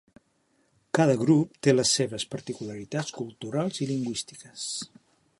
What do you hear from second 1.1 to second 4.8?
grup té les seves particularitats culturals i lingüístiques.